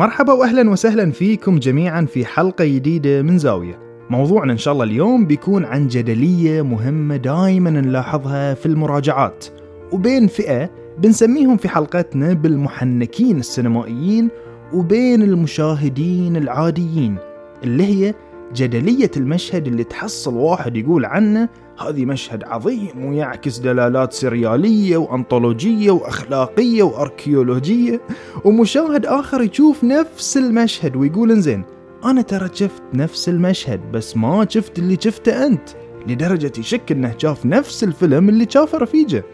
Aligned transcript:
مرحبا 0.00 0.32
واهلا 0.32 0.70
وسهلا 0.70 1.10
فيكم 1.10 1.58
جميعا 1.58 2.04
في 2.04 2.24
حلقة 2.24 2.64
جديدة 2.64 3.22
من 3.22 3.38
زاوية. 3.38 3.78
موضوعنا 4.10 4.52
إن 4.52 4.58
شاء 4.58 4.72
الله 4.74 4.84
اليوم 4.84 5.26
بيكون 5.26 5.64
عن 5.64 5.88
جدلية 5.88 6.62
مهمة 6.62 7.16
دائما 7.16 7.70
نلاحظها 7.70 8.54
في 8.54 8.66
المراجعات 8.66 9.46
وبين 9.92 10.26
فئة 10.26 10.70
بنسميهم 10.98 11.56
في 11.56 11.68
حلقتنا 11.68 12.32
بالمحنكين 12.32 13.38
السينمائيين 13.38 14.28
وبين 14.72 15.22
المشاهدين 15.22 16.36
العاديين 16.36 17.16
اللي 17.64 17.84
هي 17.84 18.14
جدلية 18.54 19.10
المشهد 19.16 19.66
اللي 19.66 19.84
تحصل 19.84 20.34
واحد 20.34 20.76
يقول 20.76 21.04
عنه 21.04 21.48
هذه 21.78 22.04
مشهد 22.04 22.44
عظيم 22.44 23.04
ويعكس 23.04 23.58
دلالات 23.58 24.12
سريالية 24.12 24.96
وأنطولوجية 24.96 25.90
وأخلاقية 25.90 26.82
وأركيولوجية 26.82 28.00
ومشاهد 28.44 29.06
آخر 29.06 29.42
يشوف 29.42 29.84
نفس 29.84 30.36
المشهد 30.36 30.96
ويقول 30.96 31.30
إنزين 31.30 31.64
أنا 32.04 32.22
ترى 32.22 32.48
شفت 32.54 32.82
نفس 32.94 33.28
المشهد 33.28 33.92
بس 33.92 34.16
ما 34.16 34.46
شفت 34.48 34.78
اللي 34.78 34.98
شفته 35.00 35.46
أنت 35.46 35.68
لدرجة 36.06 36.52
يشك 36.58 36.92
أنه 36.92 37.14
شاف 37.18 37.46
نفس 37.46 37.84
الفيلم 37.84 38.28
اللي 38.28 38.46
شافه 38.50 38.78
رفيجة. 38.78 39.24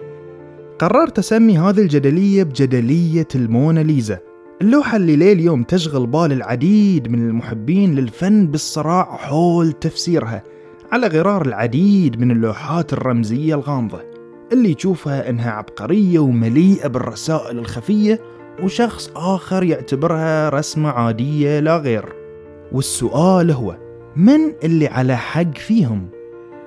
قررت 0.78 1.19
أسمي 1.19 1.59
هذه 1.59 1.78
الجدلية 1.78 2.42
بجدلية 2.42 3.28
الموناليزا. 3.34 4.19
اللوحة 4.62 4.96
اللي 4.96 5.16
ليل 5.16 5.41
يوم 5.41 5.62
تشغل 5.62 6.06
بال 6.06 6.33
العديد 6.33 7.09
من 7.09 7.28
المحبين 7.28 7.95
للفن 7.95 8.47
بالصراع 8.47 9.16
حول 9.16 9.73
تفسيرها 9.73 10.42
على 10.92 11.06
غرار 11.06 11.47
العديد 11.47 12.20
من 12.20 12.30
اللوحات 12.30 12.92
الرمزية 12.92 13.55
الغامضة 13.55 14.02
اللي 14.52 14.73
يشوفها 14.73 15.30
إنها 15.30 15.50
عبقرية 15.50 16.19
ومليئة 16.19 16.89
بالرسائل 16.89 17.58
الخفية 17.58 18.20
وشخص 18.62 19.11
آخر 19.16 19.62
يعتبرها 19.62 20.48
رسمة 20.48 20.88
عادية 20.88 21.61
لا 21.61 21.77
غير 21.77 22.05
والسؤال 22.72 23.50
هو 23.50 23.77
من 24.16 24.55
اللي 24.64 24.86
على 24.86 25.16
حق 25.16 25.56
فيهم؟ 25.56 26.09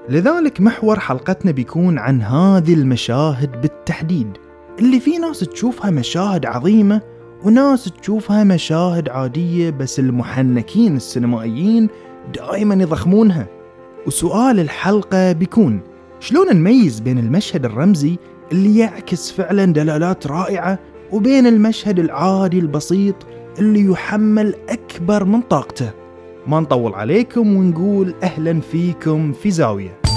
لذلك 0.09 0.61
محور 0.61 0.99
حلقتنا 0.99 1.51
بيكون 1.51 1.97
عن 1.97 2.21
هذه 2.21 2.73
المشاهد 2.73 3.61
بالتحديد 3.61 4.37
اللي 4.79 4.99
في 4.99 5.17
ناس 5.17 5.39
تشوفها 5.39 5.91
مشاهد 5.91 6.45
عظيمة 6.45 7.01
وناس 7.43 7.83
تشوفها 7.83 8.43
مشاهد 8.43 9.09
عادية 9.09 9.69
بس 9.69 9.99
المحنكين 9.99 10.95
السينمائيين 10.95 11.89
دائما 12.35 12.83
يضخمونها. 12.83 13.47
وسؤال 14.07 14.59
الحلقة 14.59 15.31
بيكون 15.31 15.81
شلون 16.19 16.55
نميز 16.55 16.99
بين 16.99 17.19
المشهد 17.19 17.65
الرمزي 17.65 18.17
اللي 18.51 18.79
يعكس 18.79 19.31
فعلا 19.31 19.65
دلالات 19.65 20.27
رائعة 20.27 20.79
وبين 21.11 21.47
المشهد 21.47 21.99
العادي 21.99 22.59
البسيط 22.59 23.15
اللي 23.59 23.85
يحمل 23.85 24.55
أكبر 24.69 25.23
من 25.23 25.41
طاقته؟ 25.41 25.91
ما 26.47 26.59
نطول 26.59 26.93
عليكم 26.93 27.55
ونقول 27.55 28.13
أهلا 28.23 28.59
فيكم 28.59 29.33
في 29.33 29.51
زاوية. 29.51 30.08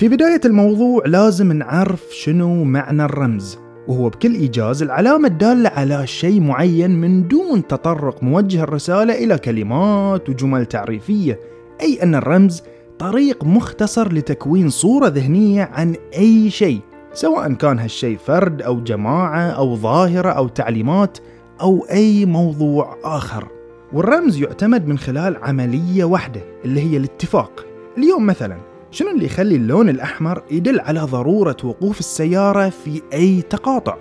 في 0.00 0.08
بداية 0.08 0.40
الموضوع 0.44 1.02
لازم 1.06 1.52
نعرف 1.52 2.02
شنو 2.10 2.64
معنى 2.64 3.04
الرمز 3.04 3.58
وهو 3.88 4.08
بكل 4.08 4.34
إيجاز 4.34 4.82
العلامة 4.82 5.28
الدالة 5.28 5.68
على 5.68 6.06
شيء 6.06 6.40
معين 6.40 6.90
من 6.90 7.28
دون 7.28 7.66
تطرق 7.66 8.22
موجه 8.22 8.62
الرسالة 8.62 9.24
إلى 9.24 9.38
كلمات 9.38 10.28
وجمل 10.28 10.66
تعريفية 10.66 11.40
أي 11.80 12.02
أن 12.02 12.14
الرمز 12.14 12.62
طريق 12.98 13.44
مختصر 13.44 14.12
لتكوين 14.12 14.68
صورة 14.68 15.08
ذهنية 15.08 15.62
عن 15.72 15.94
أي 16.16 16.50
شيء 16.50 16.80
سواء 17.12 17.52
كان 17.52 17.78
هالشيء 17.78 18.16
فرد 18.16 18.62
أو 18.62 18.80
جماعة 18.80 19.50
أو 19.50 19.76
ظاهرة 19.76 20.30
أو 20.30 20.48
تعليمات 20.48 21.18
أو 21.60 21.86
أي 21.90 22.26
موضوع 22.26 22.96
آخر. 23.04 23.48
والرمز 23.92 24.38
يعتمد 24.42 24.86
من 24.86 24.98
خلال 24.98 25.36
عملية 25.36 26.04
واحدة 26.04 26.40
اللي 26.64 26.80
هي 26.80 26.96
الاتفاق. 26.96 27.66
اليوم 27.98 28.26
مثلا 28.26 28.69
شنو 28.92 29.10
اللي 29.10 29.24
يخلي 29.24 29.56
اللون 29.56 29.88
الأحمر 29.88 30.42
يدل 30.50 30.80
على 30.80 31.00
ضرورة 31.00 31.56
وقوف 31.64 32.00
السيارة 32.00 32.68
في 32.68 33.02
أي 33.12 33.42
تقاطع؟ 33.42 33.96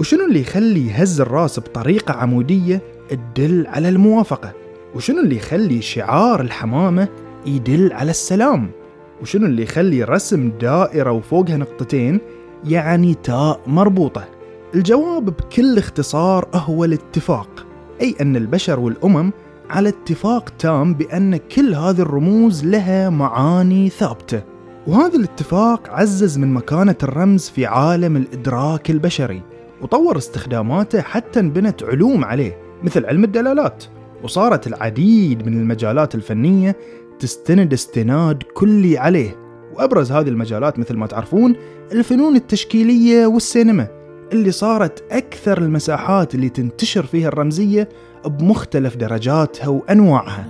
وشنو 0.00 0.24
اللي 0.24 0.40
يخلي 0.40 0.90
هز 0.90 1.20
الراس 1.20 1.60
بطريقة 1.60 2.14
عمودية 2.14 2.82
تدل 3.08 3.66
على 3.66 3.88
الموافقة؟ 3.88 4.52
وشنو 4.94 5.20
اللي 5.20 5.36
يخلي 5.36 5.82
شعار 5.82 6.40
الحمامة 6.40 7.08
يدل 7.46 7.92
على 7.92 8.10
السلام؟ 8.10 8.70
وشنو 9.22 9.46
اللي 9.46 9.62
يخلي 9.62 10.04
رسم 10.04 10.50
دائرة 10.60 11.12
وفوقها 11.12 11.56
نقطتين 11.56 12.20
يعني 12.64 13.14
تاء 13.14 13.60
مربوطة؟ 13.66 14.24
الجواب 14.74 15.24
بكل 15.24 15.78
اختصار 15.78 16.48
هو 16.54 16.84
الاتفاق 16.84 17.66
أي 18.00 18.14
أن 18.20 18.36
البشر 18.36 18.80
والأمم 18.80 19.32
على 19.70 19.88
اتفاق 19.88 20.50
تام 20.58 20.94
بأن 20.94 21.36
كل 21.36 21.74
هذه 21.74 22.00
الرموز 22.00 22.64
لها 22.64 23.10
معاني 23.10 23.88
ثابتة. 23.88 24.42
وهذا 24.86 25.16
الاتفاق 25.16 25.90
عزز 25.90 26.38
من 26.38 26.54
مكانة 26.54 26.96
الرمز 27.02 27.48
في 27.48 27.66
عالم 27.66 28.16
الإدراك 28.16 28.90
البشري 28.90 29.42
وطور 29.82 30.16
استخداماته 30.16 31.00
حتى 31.00 31.40
انبنت 31.40 31.82
علوم 31.82 32.24
عليه 32.24 32.58
مثل 32.82 33.06
علم 33.06 33.24
الدلالات. 33.24 33.84
وصارت 34.22 34.66
العديد 34.66 35.46
من 35.46 35.60
المجالات 35.60 36.14
الفنية 36.14 36.76
تستند 37.18 37.72
استناد 37.72 38.42
كلي 38.54 38.98
عليه. 38.98 39.36
وأبرز 39.74 40.12
هذه 40.12 40.28
المجالات 40.28 40.78
مثل 40.78 40.96
ما 40.96 41.06
تعرفون 41.06 41.56
الفنون 41.92 42.36
التشكيلية 42.36 43.26
والسينما. 43.26 43.95
اللي 44.32 44.50
صارت 44.50 45.04
أكثر 45.10 45.58
المساحات 45.58 46.34
اللي 46.34 46.48
تنتشر 46.48 47.06
فيها 47.06 47.28
الرمزية 47.28 47.88
بمختلف 48.26 48.96
درجاتها 48.96 49.68
وأنواعها. 49.68 50.46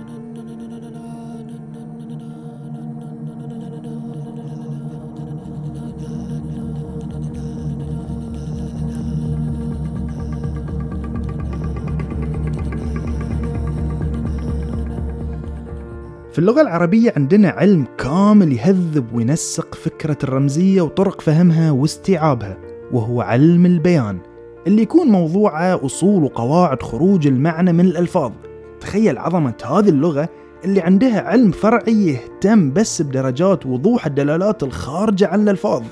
في 16.31 16.39
اللغة 16.39 16.61
العربية 16.61 17.13
عندنا 17.15 17.49
علم 17.49 17.85
كامل 17.97 18.53
يهذب 18.53 19.05
وينسق 19.13 19.75
فكرة 19.75 20.17
الرمزية 20.23 20.81
وطرق 20.81 21.21
فهمها 21.21 21.71
واستيعابها. 21.71 22.76
وهو 22.91 23.21
علم 23.21 23.65
البيان 23.65 24.19
اللي 24.67 24.81
يكون 24.81 25.07
موضوعه 25.07 25.85
أصول 25.85 26.23
وقواعد 26.23 26.83
خروج 26.83 27.27
المعنى 27.27 27.73
من 27.73 27.85
الألفاظ. 27.85 28.31
تخيل 28.79 29.17
عظمة 29.17 29.53
هذه 29.65 29.89
اللغة 29.89 30.29
اللي 30.65 30.81
عندها 30.81 31.21
علم 31.21 31.51
فرعي 31.51 32.07
يهتم 32.07 32.71
بس 32.73 33.01
بدرجات 33.01 33.65
وضوح 33.65 34.05
الدلالات 34.05 34.63
الخارجة 34.63 35.27
عن 35.27 35.41
الألفاظ. 35.41 35.83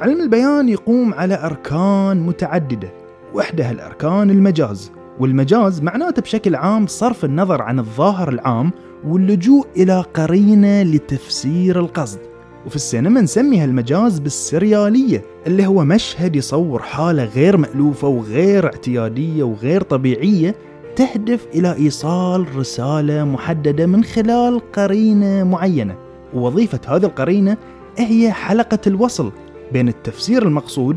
علم 0.00 0.20
البيان 0.20 0.68
يقوم 0.68 1.14
على 1.14 1.44
أركان 1.44 2.26
متعددة 2.26 2.92
وإحدى 3.34 3.62
هالأركان 3.62 4.30
المجاز. 4.30 4.92
والمجاز 5.20 5.82
معناته 5.82 6.22
بشكل 6.22 6.54
عام 6.54 6.86
صرف 6.86 7.24
النظر 7.24 7.62
عن 7.62 7.78
الظاهر 7.78 8.28
العام 8.28 8.70
واللجوء 9.06 9.66
إلى 9.76 10.04
قرينة 10.14 10.82
لتفسير 10.82 11.80
القصد. 11.80 12.33
وفي 12.66 12.76
السينما 12.76 13.20
نسمي 13.20 13.58
هالمجاز 13.58 14.18
بالسريالية 14.18 15.22
اللي 15.46 15.66
هو 15.66 15.84
مشهد 15.84 16.36
يصور 16.36 16.82
حالة 16.82 17.24
غير 17.24 17.56
مألوفة 17.56 18.08
وغير 18.08 18.66
اعتيادية 18.66 19.42
وغير 19.42 19.82
طبيعية 19.82 20.54
تهدف 20.96 21.46
إلى 21.54 21.76
إيصال 21.76 22.56
رسالة 22.56 23.24
محددة 23.24 23.86
من 23.86 24.04
خلال 24.04 24.72
قرينة 24.72 25.44
معينة. 25.44 25.96
ووظيفة 26.34 26.80
هذه 26.88 27.04
القرينة 27.04 27.56
هي 27.98 28.32
حلقة 28.32 28.78
الوصل 28.86 29.32
بين 29.72 29.88
التفسير 29.88 30.42
المقصود 30.42 30.96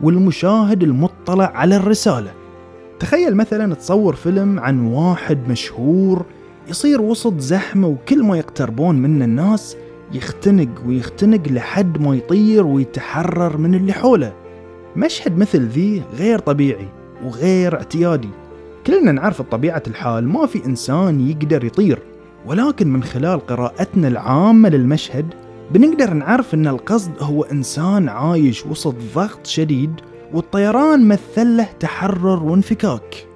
والمشاهد 0.00 0.82
المطلع 0.82 1.52
على 1.54 1.76
الرسالة. 1.76 2.30
تخيل 3.00 3.36
مثلا 3.36 3.74
تصور 3.74 4.14
فيلم 4.14 4.60
عن 4.60 4.86
واحد 4.86 5.48
مشهور 5.48 6.26
يصير 6.68 7.00
وسط 7.00 7.38
زحمة 7.38 7.88
وكل 7.88 8.22
ما 8.22 8.38
يقتربون 8.38 8.96
منه 8.96 9.24
الناس 9.24 9.76
يختنق 10.12 10.68
ويختنق 10.86 11.48
لحد 11.48 12.00
ما 12.00 12.16
يطير 12.16 12.66
ويتحرر 12.66 13.56
من 13.56 13.74
اللي 13.74 13.92
حوله. 13.92 14.32
مشهد 14.96 15.38
مثل 15.38 15.60
ذي 15.62 16.02
غير 16.18 16.38
طبيعي 16.38 16.88
وغير 17.24 17.74
اعتيادي. 17.74 18.30
كلنا 18.86 19.12
نعرف 19.12 19.42
بطبيعة 19.42 19.82
الحال 19.86 20.28
ما 20.28 20.46
في 20.46 20.66
إنسان 20.66 21.28
يقدر 21.30 21.64
يطير 21.64 21.98
ولكن 22.46 22.92
من 22.92 23.02
خلال 23.02 23.46
قراءتنا 23.46 24.08
العامة 24.08 24.68
للمشهد 24.68 25.34
بنقدر 25.70 26.14
نعرف 26.14 26.54
أن 26.54 26.66
القصد 26.66 27.12
هو 27.20 27.42
إنسان 27.42 28.08
عايش 28.08 28.66
وسط 28.66 28.94
ضغط 29.14 29.46
شديد 29.46 29.92
والطيران 30.32 31.08
مثل 31.08 31.56
له 31.56 31.68
تحرر 31.80 32.42
وانفكاك. 32.42 33.26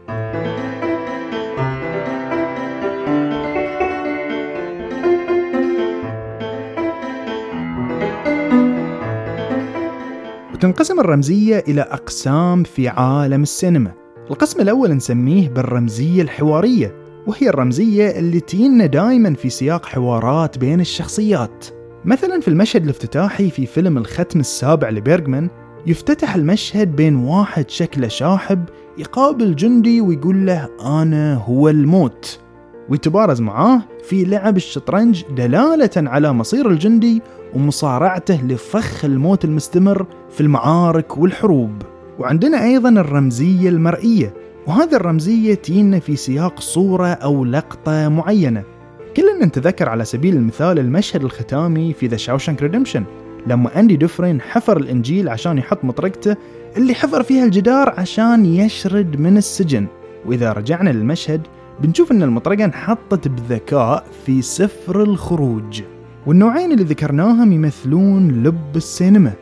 وتنقسم 10.63 11.01
الرمزية 11.01 11.65
إلى 11.69 11.81
أقسام 11.81 12.63
في 12.63 12.89
عالم 12.89 13.43
السينما. 13.43 13.93
القسم 14.31 14.61
الأول 14.61 14.93
نسميه 14.93 15.49
بالرمزية 15.49 16.23
الحوارية 16.23 16.95
وهي 17.27 17.49
الرمزية 17.49 18.11
اللي 18.19 18.41
تجينا 18.41 18.87
دائما 18.87 19.35
في 19.35 19.51
سياق 19.51 19.87
حوارات 19.87 20.59
بين 20.59 20.81
الشخصيات. 20.81 21.67
مثلا 22.05 22.41
في 22.41 22.49
المشهد 22.49 22.83
الافتتاحي 22.83 23.51
في 23.51 23.67
فيلم 23.67 23.99
الختم 23.99 24.41
السابع 24.41 24.91
لبيرغمان 24.91 25.51
يفتتح 25.87 26.35
المشهد 26.35 26.97
بين 26.97 27.17
واحد 27.17 27.71
شكله 27.71 28.09
شاحب 28.09 28.65
يقابل 28.99 29.57
جندي 29.57 30.01
ويقول 30.01 30.47
له 30.47 30.69
أنا 31.03 31.35
هو 31.35 31.69
الموت. 31.69 32.41
ويتبارز 32.89 33.41
معاه 33.41 33.83
في 34.03 34.25
لعب 34.25 34.57
الشطرنج 34.57 35.25
دلالة 35.37 35.91
على 35.97 36.33
مصير 36.33 36.71
الجندي 36.71 37.23
ومصارعته 37.55 38.43
لفخ 38.43 39.05
الموت 39.05 39.45
المستمر 39.45 40.07
في 40.31 40.41
المعارك 40.41 41.19
والحروب. 41.19 41.83
وعندنا 42.19 42.65
أيضا 42.65 42.89
الرمزية 42.89 43.69
المرئية 43.69 44.35
وهذه 44.67 44.95
الرمزية 44.95 45.55
تجينا 45.55 45.99
في 45.99 46.17
سياق 46.17 46.61
صورة 46.61 47.07
أو 47.07 47.45
لقطة 47.45 48.09
معينة. 48.09 48.65
كلنا 49.17 49.47
نتذكر 49.47 49.89
على 49.89 50.05
سبيل 50.05 50.37
المثال 50.37 50.79
المشهد 50.79 51.25
الختامي 51.25 51.93
في 51.93 52.07
The 52.07 52.17
Shawshank 52.17 52.63
Redemption 52.63 53.05
لما 53.47 53.81
أندي 53.81 53.97
دوفرين 53.97 54.41
حفر 54.41 54.77
الإنجيل 54.77 55.29
عشان 55.29 55.59
يحط 55.59 55.85
مطرقته 55.85 56.37
اللي 56.77 56.95
حفر 56.95 57.23
فيها 57.23 57.45
الجدار 57.45 57.95
عشان 57.99 58.47
يشرد 58.47 59.21
من 59.21 59.37
السجن. 59.37 59.87
وإذا 60.27 60.53
رجعنا 60.53 60.91
للمشهد 60.91 61.41
بنشوف 61.83 62.13
أن 62.13 62.23
المطرقة 62.23 62.65
انحطت 62.65 63.29
بذكاء 63.29 64.05
في 64.27 64.43
سفر 64.43 65.03
الخروج 65.03 65.83
والنوعين 66.27 66.73
اللي 66.73 66.85
ذكرناهم 66.85 67.53
يمثلون 67.53 68.43
لب 68.43 68.77
السينما. 68.77 69.33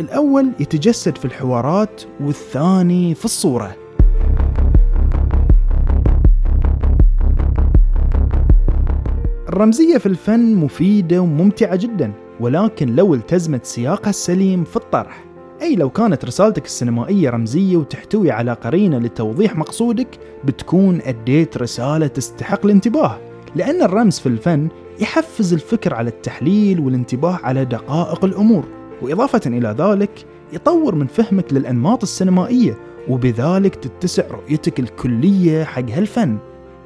الأول 0.00 0.52
يتجسد 0.60 1.18
في 1.18 1.24
الحوارات 1.24 2.02
والثاني 2.20 3.14
في 3.14 3.24
الصورة. 3.24 3.76
الرمزية 9.48 9.98
في 9.98 10.06
الفن 10.06 10.54
مفيدة 10.54 11.20
وممتعة 11.20 11.76
جدا 11.76 12.12
ولكن 12.40 12.96
لو 12.96 13.14
التزمت 13.14 13.64
سياقها 13.64 14.10
السليم 14.10 14.64
في 14.64 14.76
الطرح. 14.76 15.24
أي 15.62 15.76
لو 15.76 15.90
كانت 15.90 16.24
رسالتك 16.24 16.64
السينمائية 16.64 17.30
رمزية 17.30 17.76
وتحتوي 17.76 18.30
على 18.30 18.52
قرينة 18.52 18.98
لتوضيح 18.98 19.56
مقصودك 19.56 20.08
بتكون 20.44 21.00
أديت 21.00 21.56
رسالة 21.56 22.06
تستحق 22.06 22.64
الانتباه 22.64 23.18
لأن 23.56 23.82
الرمز 23.82 24.18
في 24.18 24.26
الفن 24.26 24.68
يحفز 25.00 25.52
الفكر 25.52 25.94
على 25.94 26.08
التحليل 26.10 26.80
والانتباه 26.80 27.38
على 27.42 27.64
دقائق 27.64 28.24
الأمور 28.24 28.64
وإضافة 29.02 29.40
إلى 29.46 29.74
ذلك 29.78 30.26
يطور 30.52 30.94
من 30.94 31.06
فهمك 31.06 31.52
للأنماط 31.52 32.02
السينمائية 32.02 32.78
وبذلك 33.08 33.74
تتسع 33.74 34.24
رؤيتك 34.30 34.80
الكلية 34.80 35.64
حق 35.64 35.90
هالفن. 35.90 36.38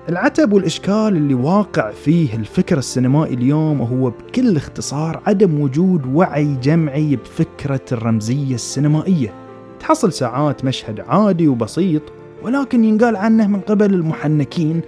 العتب 0.08 0.52
والإشكال 0.52 1.16
اللي 1.16 1.34
واقع 1.34 1.90
فيه 1.90 2.36
الفكر 2.36 2.78
السينمائي 2.78 3.34
اليوم 3.34 3.80
هو 3.82 4.10
بكل 4.10 4.56
اختصار 4.56 5.22
عدم 5.26 5.60
وجود 5.60 6.06
وعي 6.14 6.56
جمعي 6.62 7.16
بفكرة 7.16 7.80
الرمزية 7.92 8.54
السينمائية. 8.54 9.34
تحصل 9.80 10.12
ساعات 10.12 10.64
مشهد 10.64 11.00
عادي 11.00 11.48
وبسيط 11.48 12.02
ولكن 12.42 12.84
ينقال 12.84 13.16
عنه 13.16 13.46
من 13.46 13.60
قبل 13.60 13.94
المحنكين 13.94 14.80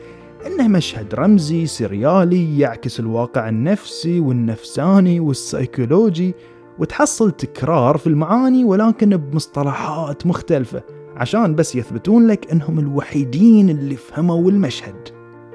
إنه 0.46 0.68
مشهد 0.68 1.14
رمزي 1.14 1.66
سريالي 1.66 2.58
يعكس 2.58 3.00
الواقع 3.00 3.48
النفسي 3.48 4.20
والنفساني 4.20 5.20
والسيكولوجي 5.20 6.34
وتحصل 6.78 7.30
تكرار 7.30 7.96
في 7.96 8.06
المعاني 8.06 8.64
ولكن 8.64 9.16
بمصطلحات 9.16 10.26
مختلفة. 10.26 10.95
عشان 11.16 11.54
بس 11.54 11.76
يثبتون 11.76 12.26
لك 12.26 12.52
انهم 12.52 12.78
الوحيدين 12.78 13.70
اللي 13.70 13.96
فهموا 13.96 14.50
المشهد. 14.50 15.08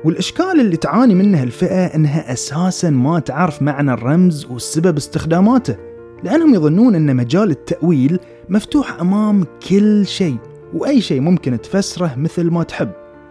والإشكال 0.06 0.60
اللي 0.60 0.78
تعاني 0.78 1.16
منه 1.16 1.44
الفئة 1.44 1.86
إنها 1.86 2.34
أساسا 2.34 2.90
ما 2.90 3.20
تعرف 3.20 3.62
معنى 3.62 3.94
الرمز 3.94 4.46
وسبب 4.46 4.98
استخداماته 4.98 5.76
لأنهم 6.24 6.56
يظنون 6.56 6.96
أن 6.96 7.16
مجال 7.16 7.52
التأويل 7.52 8.20
مفتوح 8.50 9.02
أمام 9.02 9.44
كل 9.70 10.06
شيء 10.06 10.38
وأي 10.74 11.02
شيء 11.02 11.22
ممكن 11.22 11.62
تفسره 11.62 12.16
مثل 12.18 12.52
ما 12.52 12.64
تحب. 12.64 12.90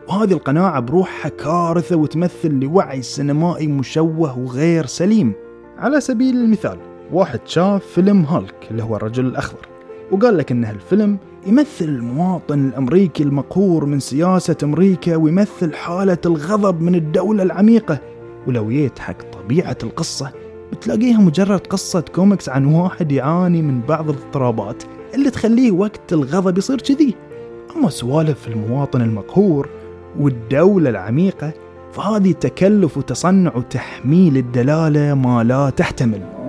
وهذه 0.08 0.32
القناعة 0.32 0.80
بروحها 0.80 1.28
كارثة 1.28 1.96
وتمثل 1.96 2.50
لوعي 2.50 3.02
سينمائي 3.02 3.66
مشوه 3.66 4.38
وغير 4.38 4.86
سليم. 4.86 5.32
على 5.78 6.00
سبيل 6.00 6.36
المثال 6.36 6.78
واحد 7.12 7.40
شاف 7.44 7.86
فيلم 7.86 8.24
هالك 8.24 8.68
اللي 8.70 8.82
هو 8.82 8.96
الرجل 8.96 9.26
الأخضر. 9.26 9.69
وقال 10.12 10.36
لك 10.36 10.52
إن 10.52 10.64
هالفيلم 10.64 11.18
يمثل 11.46 11.84
المواطن 11.84 12.68
الأمريكي 12.68 13.22
المقهور 13.22 13.84
من 13.84 14.00
سياسة 14.00 14.56
أمريكا 14.62 15.16
ويمثل 15.16 15.74
حالة 15.74 16.18
الغضب 16.26 16.80
من 16.80 16.94
الدولة 16.94 17.42
العميقة. 17.42 17.98
ولو 18.46 18.68
جيت 18.68 18.98
حق 18.98 19.16
طبيعة 19.32 19.76
القصة 19.82 20.32
بتلاقيها 20.72 21.18
مجرد 21.18 21.66
قصة 21.66 22.00
كوميكس 22.00 22.48
عن 22.48 22.64
واحد 22.64 23.12
يعاني 23.12 23.62
من 23.62 23.80
بعض 23.80 24.10
الاضطرابات 24.10 24.82
اللي 25.14 25.30
تخليه 25.30 25.70
وقت 25.70 26.12
الغضب 26.12 26.58
يصير 26.58 26.80
كذي. 26.80 27.14
أما 27.76 27.90
سوالف 27.90 28.48
المواطن 28.48 29.02
المقهور 29.02 29.68
والدولة 30.20 30.90
العميقة 30.90 31.52
فهذه 31.92 32.32
تكلف 32.32 32.96
وتصنع 32.96 33.56
وتحميل 33.56 34.36
الدلالة 34.36 35.14
ما 35.14 35.44
لا 35.44 35.70
تحتمل. 35.70 36.39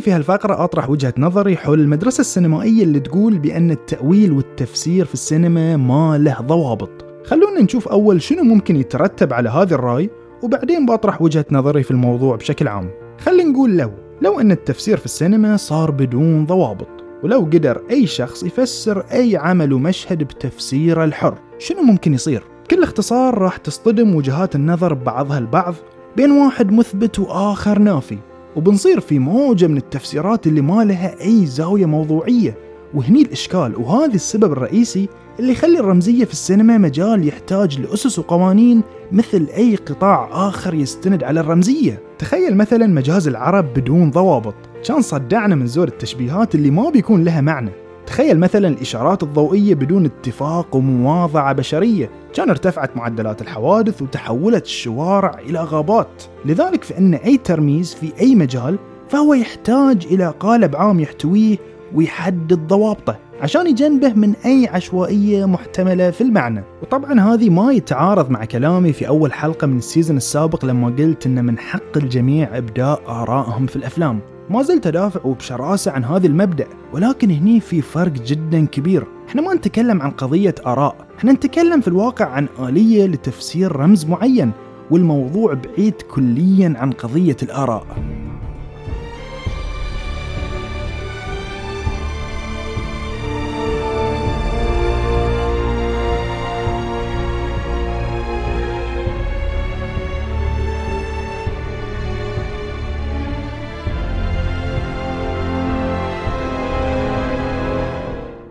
في 0.00 0.12
هالفقرة 0.12 0.64
أطرح 0.64 0.90
وجهة 0.90 1.14
نظري 1.18 1.56
حول 1.56 1.80
المدرسة 1.80 2.20
السينمائية 2.20 2.82
اللي 2.82 3.00
تقول 3.00 3.38
بأن 3.38 3.70
التأويل 3.70 4.32
والتفسير 4.32 5.04
في 5.04 5.14
السينما 5.14 5.76
ما 5.76 6.18
له 6.18 6.40
ضوابط. 6.40 6.90
خلونا 7.26 7.62
نشوف 7.62 7.88
أول 7.88 8.22
شنو 8.22 8.42
ممكن 8.42 8.76
يترتب 8.76 9.32
على 9.32 9.48
هذا 9.48 9.74
الرأي 9.74 10.10
وبعدين 10.42 10.86
بطرح 10.86 11.22
وجهة 11.22 11.44
نظري 11.50 11.82
في 11.82 11.90
الموضوع 11.90 12.36
بشكل 12.36 12.68
عام. 12.68 12.90
خلينا 13.18 13.50
نقول 13.50 13.76
لو 13.76 13.90
لو 14.22 14.40
أن 14.40 14.52
التفسير 14.52 14.96
في 14.96 15.04
السينما 15.04 15.56
صار 15.56 15.90
بدون 15.90 16.46
ضوابط 16.46 16.88
ولو 17.22 17.40
قدر 17.40 17.82
أي 17.90 18.06
شخص 18.06 18.42
يفسر 18.42 19.04
أي 19.12 19.36
عمل 19.36 19.72
ومشهد 19.72 20.18
بتفسيره 20.22 21.04
الحر 21.04 21.38
شنو 21.58 21.82
ممكن 21.82 22.14
يصير؟ 22.14 22.42
بكل 22.64 22.82
اختصار 22.82 23.38
راح 23.38 23.56
تصطدم 23.56 24.14
وجهات 24.14 24.54
النظر 24.54 24.94
ببعضها 24.94 25.38
البعض 25.38 25.74
بين 26.16 26.30
واحد 26.30 26.72
مثبت 26.72 27.18
وآخر 27.18 27.78
نافي. 27.78 28.18
وبنصير 28.56 29.00
في 29.00 29.18
موجة 29.18 29.66
من 29.66 29.76
التفسيرات 29.76 30.46
اللي 30.46 30.60
ما 30.60 30.84
لها 30.84 31.20
أي 31.20 31.46
زاوية 31.46 31.86
موضوعية. 31.86 32.54
وهني 32.94 33.22
الإشكال 33.22 33.76
وهذا 33.76 34.14
السبب 34.14 34.52
الرئيسي 34.52 35.08
اللي 35.38 35.52
يخلي 35.52 35.78
الرمزية 35.78 36.24
في 36.24 36.32
السينما 36.32 36.78
مجال 36.78 37.28
يحتاج 37.28 37.80
لأسس 37.80 38.18
وقوانين 38.18 38.82
مثل 39.12 39.48
أي 39.56 39.76
قطاع 39.76 40.48
آخر 40.48 40.74
يستند 40.74 41.24
على 41.24 41.40
الرمزية. 41.40 42.02
تخيل 42.18 42.56
مثلا 42.56 42.86
مجاز 42.86 43.28
العرب 43.28 43.74
بدون 43.74 44.10
ضوابط. 44.10 44.54
كان 44.88 45.02
صدعنا 45.02 45.54
من 45.54 45.66
زور 45.66 45.88
التشبيهات 45.88 46.54
اللي 46.54 46.70
ما 46.70 46.90
بيكون 46.90 47.24
لها 47.24 47.40
معنى. 47.40 47.70
تخيل 48.10 48.38
مثلا 48.38 48.68
الإشارات 48.68 49.22
الضوئية 49.22 49.74
بدون 49.74 50.04
اتفاق 50.04 50.76
ومواضعة 50.76 51.52
بشرية. 51.52 52.10
كان 52.34 52.50
ارتفعت 52.50 52.96
معدلات 52.96 53.42
الحوادث 53.42 54.02
وتحولت 54.02 54.64
الشوارع 54.64 55.38
إلى 55.38 55.58
غابات. 55.58 56.22
لذلك 56.44 56.84
فإن 56.84 57.14
أي 57.14 57.36
ترميز 57.36 57.94
في 57.94 58.12
أي 58.20 58.34
مجال 58.34 58.78
فهو 59.08 59.34
يحتاج 59.34 60.06
إلى 60.10 60.34
قالب 60.40 60.76
عام 60.76 61.00
يحتويه 61.00 61.56
ويحدد 61.94 62.66
ضوابطه 62.66 63.18
عشان 63.40 63.66
يجنبه 63.66 64.12
من 64.12 64.34
أي 64.46 64.68
عشوائية 64.72 65.44
محتملة 65.44 66.10
في 66.10 66.20
المعنى. 66.20 66.64
وطبعا 66.82 67.20
هذه 67.20 67.50
ما 67.50 67.72
يتعارض 67.72 68.30
مع 68.30 68.44
كلامي 68.44 68.92
في 68.92 69.08
أول 69.08 69.32
حلقة 69.32 69.66
من 69.66 69.78
السيزون 69.78 70.16
السابق 70.16 70.64
لما 70.64 70.88
قلت 70.88 71.26
أن 71.26 71.44
من 71.44 71.58
حق 71.58 71.96
الجميع 71.96 72.58
إبداء 72.58 73.02
آرائهم 73.08 73.66
في 73.66 73.76
الأفلام. 73.76 74.20
ما 74.50 74.62
زلت 74.62 74.86
أدافع 74.86 75.20
وبشراسة 75.24 75.90
عن 75.92 76.04
هذا 76.04 76.26
المبدأ 76.26 76.66
ولكن 76.92 77.30
هني 77.30 77.60
في 77.60 77.82
فرق 77.82 78.12
جدا 78.12 78.66
كبير. 78.66 79.06
إحنا 79.28 79.42
ما 79.42 79.54
نتكلم 79.54 80.02
عن 80.02 80.10
قضية 80.10 80.54
آراء 80.66 80.96
إحنا 81.18 81.32
نتكلم 81.32 81.80
في 81.80 81.88
الواقع 81.88 82.24
عن 82.24 82.48
آلية 82.60 83.06
لتفسير 83.06 83.76
رمز 83.76 84.04
معين 84.04 84.52
والموضوع 84.90 85.54
بعيد 85.54 85.94
كليا 86.02 86.74
عن 86.76 86.92
قضية 86.92 87.36
الآراء. 87.42 87.86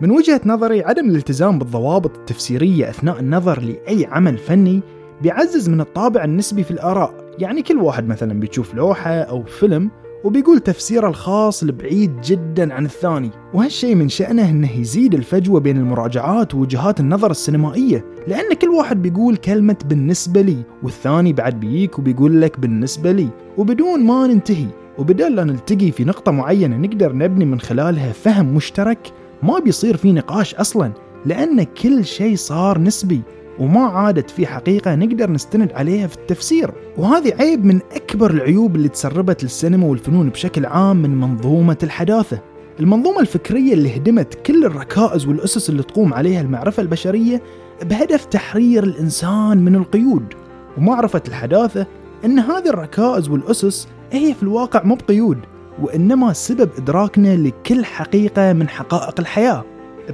من 0.02 0.12
وجهة 0.12 0.42
نظري 0.46 0.84
عدم 0.84 1.10
الالتزام 1.10 1.60
بالضوابط 1.60 2.18
التفسيرية 2.18 2.90
أثناء 2.90 3.20
النظر 3.20 3.62
لأي 3.62 4.06
عمل 4.06 4.38
فني 4.38 4.82
بيعزز 5.22 5.70
من 5.70 5.82
الطابع 5.82 6.24
النسبي 6.24 6.64
في 6.64 6.72
الآراء. 6.72 7.14
يعني 7.40 7.62
كل 7.62 7.78
واحد 7.78 8.08
مثلا 8.08 8.40
بيشوف 8.40 8.74
لوحة 8.74 9.12
أو 9.12 9.44
فيلم 9.44 9.92
وبيقول 10.24 10.60
تفسيره 10.60 11.08
الخاص 11.08 11.64
البعيد 11.64 12.22
جدا 12.22 12.74
عن 12.74 12.86
الثاني. 12.86 13.30
وهالشيء 13.54 13.96
من 13.96 14.10
شأنه 14.10 14.50
أنه 14.50 14.80
يزيد 14.80 15.14
الفجوة 15.14 15.60
بين 15.60 15.78
المراجعات 15.78 16.56
ووجهات 16.56 17.00
النظر 17.00 17.32
السينمائية 17.32 18.06
لأن 18.28 18.54
كل 18.54 18.70
واحد 18.70 19.02
بيقول 19.02 19.36
كلمة 19.38 19.78
بالنسبة 19.86 20.42
لي 20.42 20.58
والثاني 20.84 21.34
بعد 21.34 21.60
بيجيك 21.60 22.00
وبيقول 22.00 22.42
لك 22.42 22.60
بالنسبة 22.60 23.12
لي. 23.12 23.28
وبدون 23.58 24.04
ما 24.04 24.28
ننتهي 24.28 24.68
وبدل 24.98 25.36
لا 25.36 25.44
نلتقي 25.44 25.92
في 25.92 26.04
نقطة 26.04 26.32
معينة 26.32 26.78
نقدر 26.78 27.16
نبني 27.16 27.46
من 27.46 27.60
خلالها 27.60 28.12
فهم 28.12 28.56
مشترك 28.56 29.12
ما 29.44 29.60
بيصير 29.60 29.98
في 29.98 30.12
نقاش 30.12 30.56
أصلا 30.56 30.92
لأن 31.26 31.64
كل 31.64 32.06
شيء 32.06 32.36
صار 32.36 32.80
نسبي 32.80 33.22
وما 33.60 33.86
عادت 33.86 34.30
في 34.30 34.48
حقيقة 34.48 34.96
نقدر 34.96 35.32
نستند 35.32 35.72
عليها 35.72 36.08
في 36.08 36.16
التفسير. 36.16 36.72
وهذه 36.98 37.34
عيب 37.40 37.66
من 37.66 37.80
أكبر 37.96 38.32
العيوب 38.32 38.76
اللي 38.76 38.90
تسربت 38.90 39.44
للسينما 39.44 39.86
والفنون 39.86 40.30
بشكل 40.30 40.66
عام 40.66 40.98
من 41.02 41.16
منظومة 41.16 41.78
الحداثة. 41.84 42.40
المنظومة 42.80 43.20
الفكرية 43.20 43.74
اللي 43.74 43.98
هدمت 43.98 44.34
كل 44.34 44.66
الركائز 44.66 45.28
والأسس 45.28 45.70
اللي 45.70 45.84
تقوم 45.84 46.14
عليها 46.14 46.42
المعرفة 46.42 46.82
البشرية 46.82 47.42
بهدف 47.84 48.26
تحرير 48.26 48.84
الإنسان 48.84 49.58
من 49.58 49.76
القيود. 49.76 50.34
ومعرفة 50.78 51.24
الحداثة 51.28 51.88
أن 52.26 52.40
هذه 52.40 52.70
الركائز 52.70 53.30
والأسس 53.30 53.88
هي 54.12 54.34
في 54.34 54.44
الواقع 54.44 54.84
مو 54.84 54.96
بقيود. 54.96 55.38
وإنما 55.82 56.34
سبب 56.34 56.70
إدراكنا 56.78 57.36
لكل 57.36 57.86
حقيقة 57.86 58.54
من 58.54 58.70
حقائق 58.70 59.20
الحياة. 59.20 59.64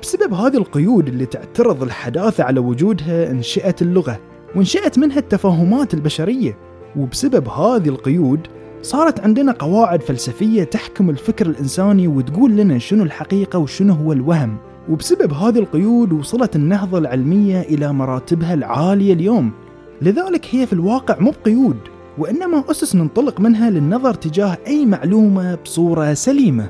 بسبب 0.02 0.34
هذه 0.34 0.58
القيود 0.58 1.08
اللي 1.08 1.26
تعترض 1.26 1.84
الحداثة 1.84 2.44
على 2.44 2.60
وجودها 2.60 3.32
انشئت 3.32 3.82
اللغة 3.82 4.20
وانشئت 4.56 5.00
منها 5.00 5.20
التفاهمات 5.20 5.94
البشرية. 5.94 6.58
وبسبب 6.96 7.48
هذه 7.48 7.90
القيود 7.90 8.40
صارت 8.82 9.20
عندنا 9.20 9.52
قواعد 9.52 10.02
فلسفية 10.02 10.64
تحكم 10.64 11.10
الفكر 11.10 11.46
الإنساني 11.46 12.08
وتقول 12.08 12.52
لنا 12.52 12.78
شنو 12.78 13.04
الحقيقة 13.04 13.60
وشنو 13.60 13.94
هو 13.94 14.14
الوهم. 14.14 14.58
وبسبب 14.90 15.34
هذه 15.34 15.60
القيود 15.60 16.14
وصلت 16.14 16.56
النهضة 16.56 16.98
العلمية 16.98 17.62
إلى 17.62 17.94
مراتبها 17.94 18.54
العالية 18.54 19.14
اليوم. 19.14 19.52
لذلك 20.02 20.46
هي 20.52 20.68
في 20.68 20.74
الواقع 20.74 21.20
مو 21.20 21.32
بقيود 21.32 21.78
وإنما 22.18 22.64
أسس 22.72 22.96
ننطلق 22.96 23.40
منها 23.40 23.70
للنظر 23.70 24.14
تجاه 24.14 24.58
أي 24.68 24.86
معلومة 24.86 25.56
بصورة 25.56 26.14
سليمة. 26.14 26.70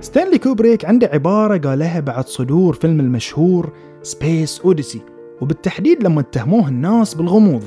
ستانلي 0.00 0.38
كوبريك 0.38 0.84
عنده 0.84 1.10
عبارة 1.12 1.58
قالها 1.68 2.00
بعد 2.00 2.26
صدور 2.26 2.74
فيلم 2.74 3.00
المشهور 3.00 3.72
Space 4.02 4.60
Odyssey 4.60 5.00
وبالتحديد 5.40 6.02
لما 6.02 6.20
اتهموه 6.20 6.68
الناس 6.68 7.14
بالغموض. 7.14 7.62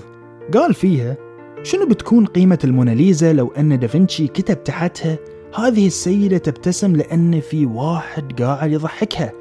قال 0.54 0.74
فيها 0.74 1.18
شنو 1.64 1.86
بتكون 1.86 2.26
قيمة 2.26 2.60
الموناليزا 2.64 3.34
لو 3.34 3.52
أن 3.58 3.80
دافنشي 3.80 4.28
كتب 4.28 4.64
تحتها 4.64 5.18
هذه 5.56 5.88
السيدة 5.88 6.38
تبتسم 6.38 6.96
لأن 6.96 7.40
في 7.40 7.66
واحد 7.66 8.42
قاعد 8.42 8.72
يضحكها 8.72 9.32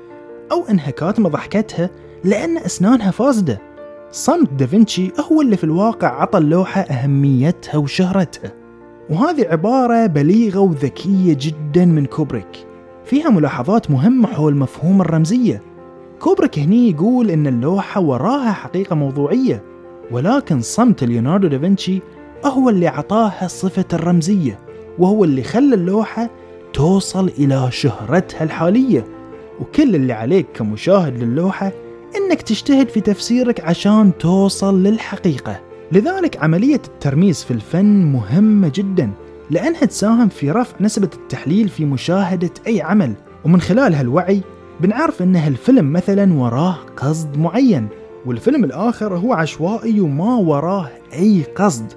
أو 0.53 0.65
أنها 0.71 0.91
كاتمة 0.91 1.29
ضحكتها 1.29 1.91
لأن 2.25 2.59
أسنانها 2.59 3.11
فاسدة. 3.11 3.61
صمت 4.11 4.53
دافنشي 4.53 5.13
هو 5.33 5.41
اللي 5.41 5.57
في 5.57 5.65
الواقع 5.65 6.23
عطى 6.23 6.39
اللوحة 6.39 6.81
أهميتها 6.81 7.77
وشهرتها. 7.77 8.53
وهذه 9.11 9.47
عبارة 9.49 10.07
بليغة 10.07 10.59
وذكية 10.59 11.37
جدا 11.41 11.85
من 11.85 12.07
كوبريك. 12.07 12.67
فيها 13.05 13.31
ملاحظات 13.31 13.91
مهمة 13.91 14.29
حول 14.29 14.57
مفهوم 14.57 15.01
الرمزية. 15.01 15.63
كوبريك 16.19 16.59
هني 16.59 16.91
يقول 16.91 17.31
إن 17.31 17.47
اللوحة 17.47 18.01
وراها 18.01 18.53
حقيقة 18.53 18.97
موضوعية. 18.97 19.63
ولكن 20.11 20.61
صمت 20.61 21.05
ليوناردو 21.05 21.49
دافنشي 21.49 22.01
هو 22.45 22.69
اللي 22.69 22.87
عطاها 22.89 23.49
صفة 23.49 23.85
الرمزية 23.93 24.59
وهو 24.99 25.25
اللي 25.25 25.43
خلى 25.43 25.75
اللوحة 25.75 26.31
توصل 26.73 27.31
إلى 27.39 27.69
شهرتها 27.71 28.45
الحالية. 28.45 29.05
وكل 29.61 29.95
اللي 29.95 30.13
عليك 30.13 30.47
كمشاهد 30.55 31.23
للوحة 31.23 31.73
إنك 32.17 32.43
تجتهد 32.43 32.89
في 32.89 33.01
تفسيرك 33.01 33.61
عشان 33.61 34.13
توصل 34.19 34.83
للحقيقة. 34.83 35.61
لذلك 35.93 36.43
عملية 36.43 36.81
الترميز 36.87 37.45
في 37.45 37.51
الفن 37.51 38.05
مهمة 38.13 38.73
جدا 38.75 39.11
لأنها 39.51 39.85
تساهم 39.85 40.29
في 40.29 40.51
رفع 40.51 40.77
نسبة 40.81 41.11
التحليل 41.15 41.69
في 41.69 41.85
مشاهدة 41.85 42.51
أي 42.67 42.83
عمل. 42.83 43.15
ومن 43.45 43.61
خلال 43.61 43.95
هالوعي 43.95 44.41
بنعرف 44.81 45.23
أن 45.23 45.37
هالفيلم 45.37 45.93
مثلا 45.93 46.35
وراه 46.35 46.77
قصد 46.97 47.39
معين. 47.39 47.89
والفيلم 48.27 48.65
الآخر 48.65 49.17
هو 49.17 49.33
عشوائي 49.33 50.01
وما 50.01 50.35
وراه 50.35 50.89
أي 51.13 51.43
قصد. 51.55 51.93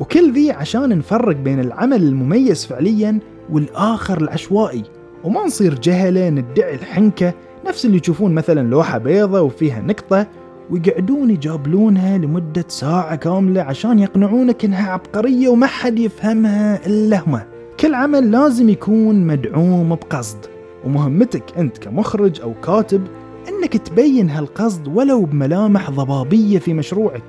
وكل 0.00 0.32
ذي 0.32 0.50
عشان 0.50 0.98
نفرق 0.98 1.36
بين 1.36 1.60
العمل 1.60 2.02
المميز 2.02 2.66
فعليا 2.66 3.18
والآخر 3.52 4.20
العشوائي. 4.20 4.82
وما 5.24 5.44
نصير 5.44 5.74
جهلة 5.74 6.28
ندعي 6.28 6.74
الحنكة 6.74 7.34
نفس 7.66 7.84
اللي 7.84 7.96
يشوفون 7.96 8.34
مثلا 8.34 8.68
لوحة 8.68 8.98
بيضة 8.98 9.40
وفيها 9.40 9.80
نقطة 9.80 10.26
ويقعدون 10.70 11.30
يجابلونها 11.30 12.18
لمدة 12.18 12.64
ساعة 12.68 13.16
كاملة 13.16 13.62
عشان 13.62 13.98
يقنعونك 13.98 14.64
انها 14.64 14.90
عبقرية 14.90 15.48
وما 15.48 15.66
حد 15.66 15.98
يفهمها 15.98 16.86
إلا 16.86 17.20
هم 17.26 17.40
كل 17.80 17.94
عمل 17.94 18.30
لازم 18.30 18.68
يكون 18.68 19.26
مدعوم 19.26 19.88
بقصد. 19.88 20.38
ومهمتك 20.84 21.42
أنت 21.58 21.78
كمخرج 21.78 22.40
أو 22.40 22.54
كاتب 22.54 23.02
إنك 23.48 23.76
تبين 23.76 24.30
هالقصد 24.30 24.88
ولو 24.88 25.24
بملامح 25.24 25.90
ضبابية 25.90 26.58
في 26.58 26.74
مشروعك 26.74 27.24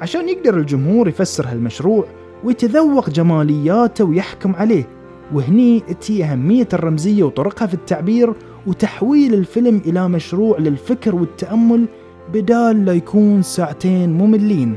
عشان 0.00 0.28
يقدر 0.28 0.56
الجمهور 0.56 1.08
يفسر 1.08 1.46
هالمشروع 1.48 2.04
ويتذوق 2.44 3.10
جمالياته 3.10 4.04
ويحكم 4.04 4.56
عليه. 4.56 4.88
وهني 5.34 5.80
تي 6.00 6.24
أهمية 6.24 6.68
الرمزية 6.72 7.24
وطرقها 7.24 7.66
في 7.66 7.74
التعبير 7.74 8.32
وتحويل 8.66 9.34
الفيلم 9.34 9.82
إلى 9.86 10.08
مشروع 10.08 10.58
للفكر 10.58 11.14
والتأمل 11.14 11.86
بدال 12.32 12.84
لا 12.84 12.92
يكون 12.92 13.42
ساعتين 13.42 14.12
مملين. 14.12 14.76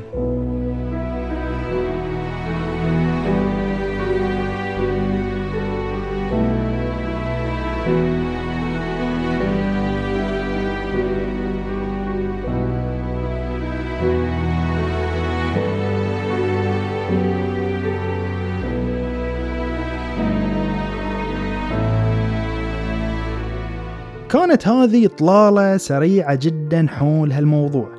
كانت 14.00 14.10
هذه 24.68 25.06
إطلالة 25.06 25.78
سريعة 25.78 26.36
جدا 26.36 26.88
حول 26.90 27.32
هالموضوع. 27.32 27.90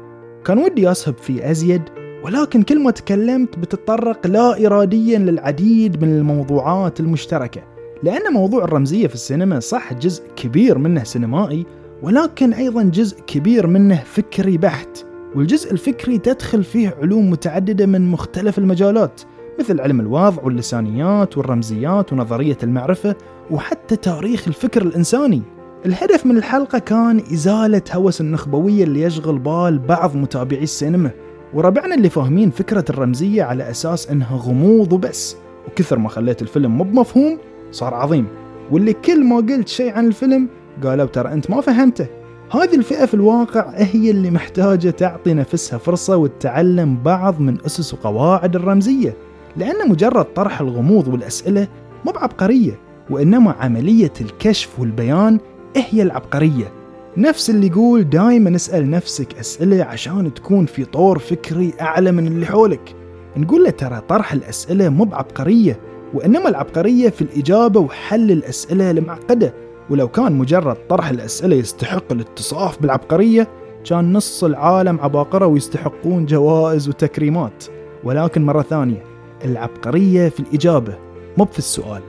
كان 0.44 0.58
ودي 0.58 0.90
أسهب 0.90 1.18
في 1.18 1.50
أزيد 1.50 1.82
ولكن 2.24 2.62
كل 2.62 2.82
ما 2.82 2.90
تكلمت 2.90 3.58
بتطرق 3.58 4.26
لا 4.26 4.66
إراديا 4.66 5.18
للعديد 5.18 6.04
من 6.04 6.18
الموضوعات 6.18 7.00
المشتركة 7.00 7.62
لأن 8.02 8.32
موضوع 8.32 8.64
الرمزية 8.64 9.06
في 9.06 9.14
السينما 9.14 9.60
صح 9.60 9.92
جزء 9.92 10.22
كبير 10.36 10.78
منه 10.78 11.04
سينمائي 11.04 11.66
ولكن 12.02 12.52
أيضا 12.52 12.82
جزء 12.82 13.20
كبير 13.20 13.66
منه 13.66 14.02
فكري 14.04 14.58
بحت. 14.58 15.09
والجزء 15.34 15.72
الفكري 15.72 16.18
تدخل 16.18 16.64
فيه 16.64 16.96
علوم 17.02 17.30
متعددة 17.30 17.86
من 17.86 18.10
مختلف 18.10 18.58
المجالات 18.58 19.20
مثل 19.58 19.80
علم 19.80 20.00
الوضع 20.00 20.42
واللسانيات 20.42 21.38
والرمزيات 21.38 22.12
ونظرية 22.12 22.58
المعرفة 22.62 23.16
وحتى 23.50 23.96
تاريخ 23.96 24.48
الفكر 24.48 24.82
الإنساني. 24.82 25.42
الهدف 25.86 26.26
من 26.26 26.36
الحلقة 26.36 26.78
كان 26.78 27.18
إزالة 27.32 27.82
هوس 27.92 28.20
النخبوية 28.20 28.84
اللي 28.84 29.02
يشغل 29.02 29.38
بال 29.38 29.78
بعض 29.78 30.16
متابعي 30.16 30.62
السينما 30.62 31.10
وربعنا 31.54 31.94
اللي 31.94 32.10
فاهمين 32.10 32.50
فكرة 32.50 32.84
الرمزية 32.90 33.42
على 33.42 33.70
أساس 33.70 34.10
إنها 34.10 34.36
غموض 34.36 34.92
وبس. 34.92 35.36
وكثر 35.68 35.98
ما 35.98 36.08
خليت 36.08 36.42
الفيلم 36.42 36.78
مو 36.78 36.84
بمفهوم 36.84 37.38
صار 37.70 37.94
عظيم. 37.94 38.26
واللي 38.70 38.92
كل 38.92 39.24
ما 39.24 39.36
قلت 39.36 39.68
شيء 39.68 39.92
عن 39.92 40.06
الفيلم 40.06 40.48
قالوا 40.84 41.06
ترى 41.06 41.32
أنت 41.32 41.50
ما 41.50 41.60
فهمته. 41.60 42.06
هذه 42.52 42.74
الفئة 42.74 43.06
في 43.06 43.14
الواقع 43.14 43.70
هي 43.74 44.10
اللي 44.10 44.30
محتاجة 44.30 44.90
تعطي 44.90 45.34
نفسها 45.34 45.78
فرصة 45.78 46.16
وتتعلم 46.16 47.02
بعض 47.02 47.40
من 47.40 47.58
أسس 47.66 47.94
وقواعد 47.94 48.56
الرمزية 48.56 49.16
لأن 49.56 49.88
مجرد 49.88 50.24
طرح 50.24 50.60
الغموض 50.60 51.08
والأسئلة 51.08 51.68
مو 52.04 52.12
بعبقرية 52.12 52.78
وإنما 53.10 53.52
عملية 53.52 54.12
الكشف 54.20 54.80
والبيان 54.80 55.38
هي 55.76 56.02
العبقرية. 56.02 56.72
نفس 57.16 57.50
اللي 57.50 57.66
يقول 57.66 58.10
دايما 58.10 58.56
اسأل 58.56 58.90
نفسك 58.90 59.38
أسئلة 59.38 59.84
عشان 59.84 60.34
تكون 60.34 60.66
في 60.66 60.84
طور 60.84 61.18
فكري 61.18 61.72
أعلى 61.80 62.12
من 62.12 62.26
اللي 62.26 62.46
حولك. 62.46 62.94
نقول 63.36 63.64
له 63.64 63.70
ترى 63.70 64.00
طرح 64.08 64.32
الأسئلة 64.32 64.88
مو 64.88 65.04
بعبقرية 65.04 65.80
وإنما 66.14 66.48
العبقرية 66.48 67.08
في 67.08 67.22
الإجابة 67.22 67.80
وحل 67.80 68.30
الأسئلة 68.30 68.90
المعقدة. 68.90 69.54
ولو 69.90 70.08
كان 70.08 70.32
مجرد 70.32 70.76
طرح 70.88 71.08
الأسئلة 71.08 71.56
يستحق 71.56 72.12
الاتصاف 72.12 72.82
بالعبقرية 72.82 73.48
كان 73.84 74.12
نص 74.12 74.44
العالم 74.44 75.00
عباقرة 75.00 75.46
ويستحقون 75.46 76.26
جوائز 76.26 76.88
وتكريمات. 76.88 77.64
ولكن 78.04 78.46
مرة 78.46 78.62
ثانية 78.62 79.04
العبقرية 79.44 80.28
في 80.28 80.40
الإجابة 80.40 80.98
مو 81.38 81.44
في 81.44 81.58
السؤال. 81.58 82.02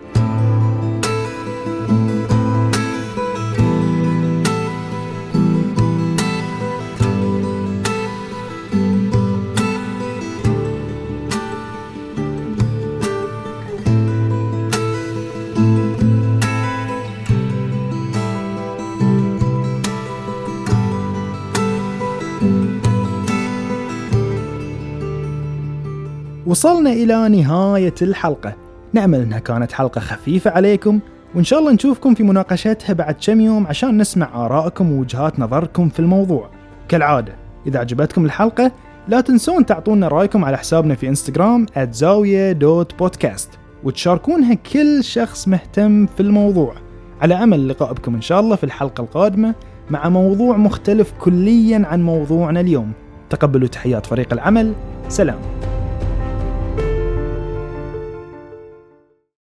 وصلنا 26.51 26.89
إلى 26.89 27.29
نهاية 27.29 27.93
الحلقة. 28.01 28.53
نأمل 28.93 29.20
أنها 29.20 29.39
كانت 29.39 29.72
حلقة 29.72 30.01
خفيفة 30.01 30.51
عليكم 30.51 31.00
وإن 31.36 31.43
شاء 31.43 31.60
الله 31.60 31.72
نشوفكم 31.72 32.13
في 32.13 32.24
مناقشتها 32.24 32.93
بعد 32.93 33.15
كم 33.25 33.41
يوم 33.41 33.67
عشان 33.67 33.98
نسمع 33.98 34.46
آرائكم 34.46 34.91
ووجهات 34.91 35.39
نظركم 35.39 35.89
في 35.89 36.00
الموضوع. 36.00 36.50
كالعادة 36.88 37.36
إذا 37.67 37.79
عجبتكم 37.79 38.25
الحلقة 38.25 38.72
لا 39.08 39.22
تنسون 39.22 39.65
تعطونا 39.65 40.08
رأيكم 40.08 40.46
على 40.46 40.58
حسابنا 40.58 40.96
في 40.96 41.10
انستغرام 41.10 41.65
@زاوية.بودكاست 41.91 43.50
وتشاركونها 43.84 44.53
كل 44.53 45.03
شخص 45.03 45.48
مهتم 45.48 46.05
في 46.05 46.20
الموضوع. 46.20 46.74
على 47.22 47.34
أمل 47.34 47.60
اللقاء 47.60 47.93
بكم 47.93 48.15
إن 48.15 48.22
شاء 48.22 48.39
الله 48.39 48.55
في 48.55 48.63
الحلقة 48.63 49.01
القادمة 49.01 49.55
مع 49.89 50.10
موضوع 50.10 50.58
مختلف 50.58 51.13
كليا 51.20 51.84
عن 51.86 52.03
موضوعنا 52.03 52.60
اليوم. 52.60 52.91
تقبلوا 53.29 53.67
تحيات 53.67 54.05
فريق 54.05 54.34
العمل. 54.34 54.74
سلام. 55.10 55.39